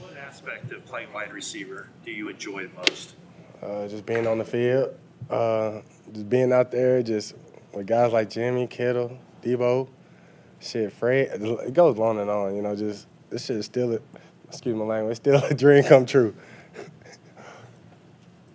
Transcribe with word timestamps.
What 0.00 0.16
aspect 0.16 0.72
of 0.72 0.84
playing 0.86 1.12
wide 1.12 1.32
receiver 1.32 1.88
do 2.04 2.10
you 2.10 2.28
enjoy 2.28 2.68
the 2.68 2.74
most? 2.76 3.14
Uh, 3.62 3.88
just 3.88 4.06
being 4.06 4.26
on 4.26 4.38
the 4.38 4.44
field, 4.44 4.94
uh, 5.28 5.80
just 6.12 6.28
being 6.28 6.52
out 6.52 6.70
there, 6.70 7.02
just 7.02 7.34
with 7.72 7.86
guys 7.86 8.12
like 8.12 8.30
Jimmy, 8.30 8.66
Kittle, 8.66 9.18
Deebo, 9.42 9.88
shit, 10.60 10.92
Fred. 10.92 11.42
It 11.42 11.72
goes 11.72 11.98
on 11.98 12.18
and 12.18 12.30
on, 12.30 12.54
you 12.54 12.62
know. 12.62 12.76
Just 12.76 13.08
this 13.30 13.46
shit 13.46 13.56
is 13.56 13.66
still, 13.66 13.94
a, 13.94 13.98
excuse 14.46 14.76
my 14.76 14.84
language, 14.84 15.16
still 15.16 15.42
a 15.44 15.54
dream 15.54 15.82
come 15.82 16.06
true. 16.06 16.34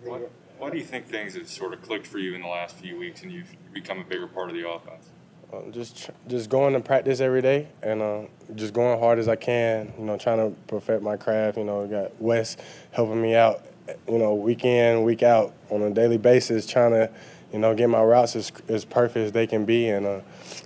Why, 0.02 0.20
why 0.58 0.70
do 0.70 0.78
you 0.78 0.84
think 0.84 1.06
things 1.06 1.34
have 1.34 1.48
sort 1.48 1.74
of 1.74 1.82
clicked 1.82 2.06
for 2.06 2.18
you 2.18 2.34
in 2.34 2.40
the 2.40 2.48
last 2.48 2.76
few 2.76 2.98
weeks 2.98 3.22
and 3.22 3.30
you've 3.30 3.54
become 3.72 3.98
a 3.98 4.04
bigger 4.04 4.26
part 4.26 4.48
of 4.48 4.56
the 4.56 4.68
offense? 4.68 5.10
Um, 5.54 5.72
just 5.72 6.10
just 6.26 6.48
going 6.48 6.74
to 6.74 6.80
practice 6.80 7.20
every 7.20 7.42
day 7.42 7.68
and 7.82 8.00
uh, 8.00 8.20
just 8.54 8.72
going 8.72 8.98
hard 8.98 9.18
as 9.18 9.28
I 9.28 9.36
can. 9.36 9.92
You 9.98 10.04
know, 10.04 10.16
trying 10.16 10.38
to 10.38 10.56
perfect 10.66 11.02
my 11.02 11.16
craft. 11.16 11.58
You 11.58 11.64
know, 11.64 11.86
got 11.86 12.20
Wes 12.20 12.56
helping 12.92 13.20
me 13.20 13.34
out. 13.34 13.64
You 14.08 14.18
know, 14.18 14.34
week 14.34 14.64
in, 14.64 15.02
week 15.02 15.22
out, 15.22 15.52
on 15.68 15.82
a 15.82 15.90
daily 15.90 16.16
basis, 16.16 16.66
trying 16.66 16.92
to, 16.92 17.10
you 17.52 17.58
know, 17.58 17.74
get 17.74 17.90
my 17.90 18.02
routes 18.02 18.34
as, 18.34 18.50
as 18.68 18.82
perfect 18.82 19.18
as 19.18 19.32
they 19.32 19.46
can 19.46 19.66
be. 19.66 19.90
And 19.90 20.06
uh, 20.06 20.20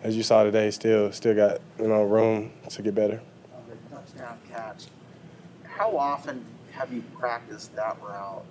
as 0.04 0.16
you 0.16 0.22
saw 0.22 0.44
today, 0.44 0.70
still 0.70 1.10
still 1.12 1.34
got 1.34 1.60
you 1.78 1.88
know 1.88 2.04
room 2.04 2.52
to 2.70 2.82
get 2.82 2.94
better. 2.94 3.20
touchdown 3.90 4.38
catch. 4.48 4.86
How 5.64 5.96
often 5.96 6.44
have 6.72 6.92
you 6.92 7.02
practiced 7.18 7.74
that 7.74 7.96
route? 8.02 8.44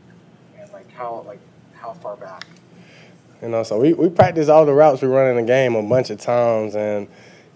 And 0.59 0.71
like 0.73 0.91
how 0.91 1.23
like 1.25 1.39
how 1.73 1.93
far 1.93 2.17
back? 2.17 2.45
You 3.41 3.49
know, 3.49 3.63
so 3.63 3.79
we, 3.79 3.93
we 3.93 4.09
practice 4.09 4.49
all 4.49 4.65
the 4.65 4.73
routes 4.73 5.01
we 5.01 5.07
run 5.07 5.29
in 5.29 5.37
the 5.37 5.43
game 5.43 5.75
a 5.75 5.83
bunch 5.83 6.09
of 6.09 6.19
times, 6.19 6.75
and 6.75 7.07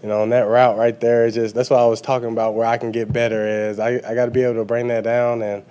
you 0.01 0.09
know, 0.09 0.21
on 0.21 0.29
that 0.29 0.41
route 0.41 0.77
right 0.77 0.99
there, 0.99 1.25
it's 1.25 1.35
just 1.35 1.55
that's 1.55 1.69
what 1.69 1.79
I 1.79 1.85
was 1.85 2.01
talking 2.01 2.29
about. 2.29 2.53
Where 2.53 2.65
I 2.65 2.77
can 2.77 2.91
get 2.91 3.11
better 3.11 3.47
is 3.47 3.79
I, 3.79 3.95
I 4.05 4.13
got 4.13 4.25
to 4.25 4.31
be 4.31 4.43
able 4.43 4.55
to 4.55 4.65
bring 4.65 4.87
that 4.89 5.03
down, 5.03 5.41
and 5.41 5.63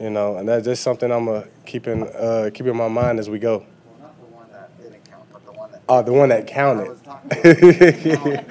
you 0.00 0.10
know, 0.10 0.36
and 0.36 0.48
that's 0.48 0.64
just 0.64 0.82
something 0.82 1.10
I'm 1.10 1.28
uh, 1.28 1.42
keeping 1.66 2.04
uh, 2.04 2.50
keep 2.52 2.66
in 2.66 2.76
my 2.76 2.88
mind 2.88 3.18
as 3.18 3.28
we 3.28 3.38
go. 3.38 3.58
Well, 3.58 3.66
not 4.00 4.18
the 4.18 4.26
one 4.26 4.46
that 4.52 4.82
didn't 4.82 5.04
count, 5.04 5.24
but 5.32 5.44
the 5.44 5.52
one 5.52 5.70
that. 5.72 5.82
Oh, 5.88 6.02
the 6.02 6.12
one 6.12 6.28
that 6.30 6.42
I 6.42 6.44
counted. 6.44 6.88
was 6.88 7.00
talking 7.00 8.12
about. 8.12 8.44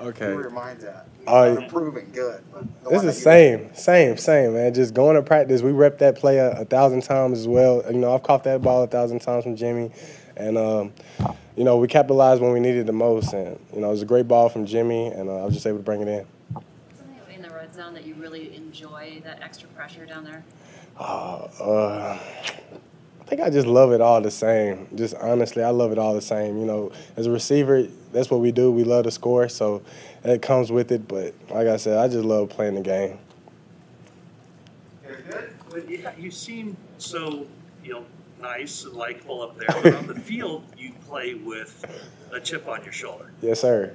Okay. 0.00 0.30
You 0.30 0.38
remind 0.38 0.80
that. 0.80 1.06
Not 1.30 1.62
improving, 1.64 2.10
good. 2.12 2.42
But 2.52 2.62
the 2.84 2.90
This 2.90 2.98
one 2.98 3.08
is 3.08 3.24
that 3.24 3.40
you- 3.42 3.58
same, 3.68 3.74
same, 3.74 4.16
same, 4.16 4.54
man. 4.54 4.74
Just 4.74 4.94
going 4.94 5.16
to 5.16 5.22
practice. 5.22 5.62
We 5.62 5.72
rep 5.72 5.98
that 5.98 6.16
play 6.16 6.38
a, 6.38 6.60
a 6.60 6.64
thousand 6.64 7.02
times 7.02 7.38
as 7.38 7.48
well. 7.48 7.82
You 7.90 7.98
know, 7.98 8.14
I've 8.14 8.22
caught 8.22 8.44
that 8.44 8.62
ball 8.62 8.82
a 8.82 8.86
thousand 8.86 9.20
times 9.20 9.44
from 9.44 9.56
Jimmy, 9.56 9.90
and 10.36 10.56
um, 10.58 10.92
you 11.56 11.64
know, 11.64 11.76
we 11.76 11.88
capitalized 11.88 12.40
when 12.42 12.52
we 12.52 12.60
needed 12.60 12.86
the 12.86 12.92
most. 12.92 13.32
And 13.32 13.58
you 13.74 13.80
know, 13.80 13.88
it 13.88 13.92
was 13.92 14.02
a 14.02 14.06
great 14.06 14.28
ball 14.28 14.48
from 14.48 14.66
Jimmy, 14.66 15.06
and 15.08 15.28
uh, 15.28 15.42
I 15.42 15.44
was 15.44 15.54
just 15.54 15.66
able 15.66 15.78
to 15.78 15.84
bring 15.84 16.00
it 16.02 16.08
in. 16.08 16.26
Something 16.96 17.34
in 17.36 17.42
the 17.42 17.50
red 17.50 17.74
zone 17.74 17.94
that 17.94 18.06
you 18.06 18.14
really 18.14 18.54
enjoy, 18.56 19.20
that 19.24 19.42
extra 19.42 19.68
pressure 19.70 20.06
down 20.06 20.24
there? 20.24 20.44
Uh, 20.98 21.48
uh, 21.60 22.18
I 22.20 22.59
think 23.30 23.42
I 23.42 23.48
just 23.48 23.68
love 23.68 23.92
it 23.92 24.00
all 24.00 24.20
the 24.20 24.30
same. 24.30 24.88
Just 24.94 25.14
honestly, 25.14 25.62
I 25.62 25.70
love 25.70 25.92
it 25.92 25.98
all 25.98 26.14
the 26.14 26.20
same. 26.20 26.58
You 26.58 26.66
know, 26.66 26.92
as 27.16 27.26
a 27.26 27.30
receiver, 27.30 27.86
that's 28.12 28.28
what 28.28 28.40
we 28.40 28.50
do. 28.50 28.72
We 28.72 28.82
love 28.82 29.04
to 29.04 29.12
score, 29.12 29.48
so 29.48 29.82
it 30.24 30.42
comes 30.42 30.72
with 30.72 30.90
it. 30.90 31.06
But 31.06 31.32
like 31.48 31.68
I 31.68 31.76
said, 31.76 31.96
I 31.98 32.08
just 32.08 32.24
love 32.24 32.48
playing 32.50 32.74
the 32.74 32.80
game. 32.80 33.18
Well, 35.70 35.82
yeah, 35.88 36.12
you 36.18 36.32
seem 36.32 36.76
so, 36.98 37.46
you 37.84 37.92
know, 37.92 38.04
nice 38.42 38.84
and 38.84 38.94
likable 38.94 39.42
up 39.42 39.56
there, 39.56 39.68
but 39.80 39.94
on 39.94 40.08
the 40.08 40.14
field, 40.20 40.64
you 40.76 40.92
play 41.06 41.34
with 41.34 41.84
a 42.32 42.40
chip 42.40 42.66
on 42.66 42.82
your 42.82 42.92
shoulder. 42.92 43.32
Yes, 43.40 43.60
sir. 43.60 43.94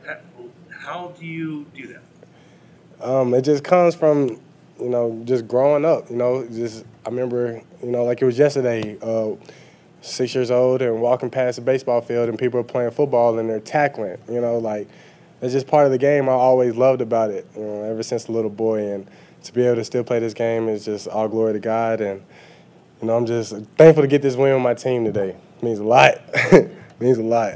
How 0.70 1.14
do 1.20 1.26
you 1.26 1.66
do 1.76 1.88
that? 1.88 3.06
Um, 3.06 3.34
it 3.34 3.42
just 3.42 3.66
comes 3.66 3.96
from, 3.96 4.40
you 4.80 4.90
know, 4.90 5.22
just 5.26 5.48
growing 5.48 5.86
up. 5.86 6.10
You 6.10 6.18
know, 6.18 6.46
just 6.48 6.86
I 7.06 7.10
remember, 7.10 7.62
you 7.84 7.92
know, 7.92 8.04
like 8.04 8.22
it 8.22 8.26
was 8.26 8.38
yesterday. 8.38 8.98
Uh, 9.02 9.36
six 10.06 10.36
years 10.36 10.52
old 10.52 10.84
and 10.84 11.02
walking 11.02 11.30
past 11.30 11.56
the 11.56 11.62
baseball 11.62 12.02
field, 12.02 12.30
and 12.30 12.38
people 12.38 12.60
are 12.60 12.64
playing 12.64 12.92
football 12.92 13.40
and 13.40 13.50
they're 13.50 13.60
tackling. 13.60 14.18
You 14.30 14.40
know, 14.40 14.58
like 14.58 14.88
it's 15.42 15.54
just 15.54 15.68
part 15.68 15.86
of 15.86 15.92
the 15.92 15.98
game. 15.98 16.30
I 16.30 16.34
always 16.34 16.76
loved 16.76 17.02
about 17.02 17.32
it. 17.32 17.48
You 17.56 17.64
know, 17.64 17.84
ever 17.84 18.04
since 18.04 18.28
a 18.28 18.32
little 18.32 18.50
boy, 18.50 18.92
and 18.92 19.08
to 19.44 19.54
be 19.54 19.64
able 19.64 19.76
to 19.76 19.84
still 19.84 20.04
play 20.04 20.20
this 20.20 20.34
game 20.34 20.70
is 20.70 20.86
just 20.86 21.08
all 21.08 21.28
glory 21.28 21.54
to 21.54 21.60
God. 21.60 22.02
And 22.02 22.24
you 23.02 23.08
know, 23.08 23.18
I'm 23.18 23.26
just 23.26 23.56
thankful 23.78 24.04
to 24.04 24.08
get 24.08 24.22
this 24.22 24.36
win 24.36 24.54
with 24.54 24.64
my 24.64 24.74
team 24.74 25.06
today. 25.06 25.30
It 25.30 25.64
means 25.64 25.80
a 25.80 25.84
lot. 25.84 26.22
means 27.00 27.18
a 27.18 27.24
lot. 27.24 27.56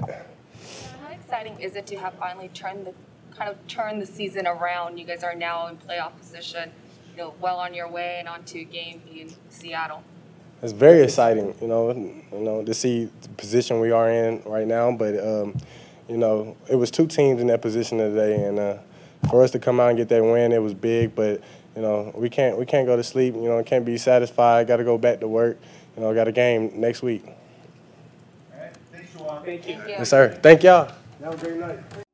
How 1.01 1.13
exciting 1.13 1.59
is 1.59 1.75
it 1.75 1.87
to 1.87 1.95
have 1.97 2.13
finally 2.15 2.49
turned 2.49 2.85
the 2.85 2.93
kind 3.35 3.49
of 3.49 3.67
turned 3.67 4.01
the 4.01 4.05
season 4.05 4.47
around? 4.47 4.97
You 4.97 5.05
guys 5.05 5.23
are 5.23 5.35
now 5.35 5.67
in 5.67 5.77
playoff 5.77 6.17
position, 6.17 6.71
know, 7.19 7.33
well 7.39 7.57
on 7.59 7.73
your 7.73 7.87
way 7.87 8.17
and 8.19 8.27
onto 8.27 8.59
a 8.59 8.63
game 8.63 9.01
in 9.13 9.31
Seattle. 9.49 10.03
It's 10.61 10.73
very 10.73 11.01
exciting, 11.01 11.53
you 11.61 11.67
know, 11.67 11.91
you 11.91 12.39
know, 12.39 12.63
to 12.63 12.73
see 12.73 13.09
the 13.21 13.29
position 13.29 13.79
we 13.79 13.91
are 13.91 14.09
in 14.09 14.41
right 14.45 14.67
now. 14.67 14.91
But 14.91 15.15
um, 15.19 15.55
you 16.09 16.17
know, 16.17 16.57
it 16.69 16.75
was 16.75 16.91
two 16.91 17.07
teams 17.07 17.39
in 17.39 17.47
that 17.47 17.61
position 17.61 17.97
today, 17.97 18.43
and 18.43 18.59
uh, 18.59 18.77
for 19.29 19.43
us 19.43 19.51
to 19.51 19.59
come 19.59 19.79
out 19.79 19.89
and 19.89 19.97
get 19.97 20.09
that 20.09 20.23
win, 20.23 20.51
it 20.51 20.61
was 20.61 20.73
big. 20.73 21.15
But 21.15 21.41
you 21.75 21.81
know, 21.81 22.11
we 22.13 22.29
can't 22.29 22.57
we 22.57 22.65
can't 22.65 22.85
go 22.85 22.97
to 22.97 23.03
sleep. 23.03 23.35
You 23.35 23.43
know, 23.43 23.63
can't 23.63 23.85
be 23.85 23.97
satisfied. 23.97 24.67
Got 24.67 24.77
to 24.77 24.83
go 24.83 24.97
back 24.97 25.21
to 25.21 25.27
work. 25.27 25.57
You 25.95 26.03
know, 26.03 26.13
got 26.13 26.27
a 26.27 26.33
game 26.33 26.73
next 26.75 27.01
week. 27.01 27.23
All 27.25 28.59
right. 28.59 29.45
Thank 29.45 29.67
you. 29.67 29.81
Yes, 29.87 30.09
sir. 30.09 30.37
Thank 30.41 30.63
y'all. 30.63 30.91
Have 31.21 31.41
a 31.41 31.45
great 31.45 31.59
night. 31.59 32.05